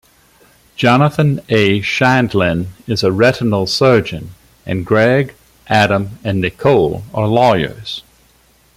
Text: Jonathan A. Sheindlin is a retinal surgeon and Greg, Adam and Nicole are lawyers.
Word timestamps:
Jonathan 0.75 1.39
A. 1.49 1.79
Sheindlin 1.81 2.69
is 2.87 3.03
a 3.03 3.11
retinal 3.11 3.67
surgeon 3.67 4.31
and 4.65 4.83
Greg, 4.83 5.35
Adam 5.67 6.17
and 6.23 6.41
Nicole 6.41 7.03
are 7.13 7.27
lawyers. 7.27 8.01